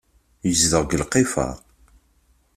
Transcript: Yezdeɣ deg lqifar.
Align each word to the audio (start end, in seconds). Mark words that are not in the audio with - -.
Yezdeɣ 0.47 0.81
deg 0.83 0.93
lqifar. 1.01 1.57